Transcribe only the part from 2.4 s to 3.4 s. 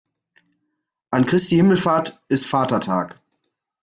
Vatertag.